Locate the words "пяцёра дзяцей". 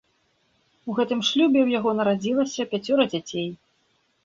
2.75-3.49